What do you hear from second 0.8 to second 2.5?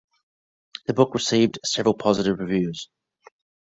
The book received several positive